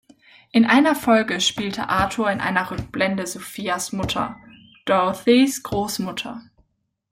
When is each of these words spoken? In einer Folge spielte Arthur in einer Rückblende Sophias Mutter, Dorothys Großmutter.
In 0.51 0.65
einer 0.65 0.95
Folge 0.95 1.39
spielte 1.39 1.89
Arthur 1.89 2.31
in 2.31 2.41
einer 2.41 2.71
Rückblende 2.71 3.27
Sophias 3.27 3.91
Mutter, 3.93 4.35
Dorothys 4.85 5.61
Großmutter. 5.61 6.41